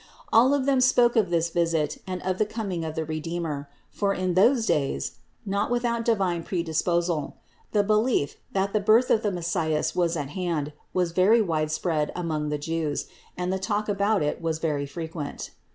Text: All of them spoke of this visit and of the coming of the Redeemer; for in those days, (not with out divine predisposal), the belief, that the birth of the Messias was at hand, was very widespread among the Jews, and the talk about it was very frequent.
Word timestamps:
All 0.33 0.55
of 0.55 0.65
them 0.65 0.81
spoke 0.81 1.15
of 1.15 1.29
this 1.29 1.51
visit 1.51 1.99
and 2.07 2.23
of 2.23 2.39
the 2.39 2.45
coming 2.47 2.83
of 2.83 2.95
the 2.95 3.05
Redeemer; 3.05 3.69
for 3.91 4.15
in 4.15 4.33
those 4.33 4.65
days, 4.65 5.19
(not 5.45 5.69
with 5.69 5.85
out 5.85 6.03
divine 6.03 6.41
predisposal), 6.41 7.37
the 7.71 7.83
belief, 7.83 8.35
that 8.51 8.73
the 8.73 8.79
birth 8.79 9.11
of 9.11 9.21
the 9.21 9.31
Messias 9.31 9.95
was 9.95 10.17
at 10.17 10.29
hand, 10.29 10.73
was 10.91 11.11
very 11.11 11.39
widespread 11.39 12.11
among 12.15 12.49
the 12.49 12.57
Jews, 12.57 13.05
and 13.37 13.53
the 13.53 13.59
talk 13.59 13.87
about 13.87 14.23
it 14.23 14.41
was 14.41 14.57
very 14.57 14.87
frequent. 14.87 15.51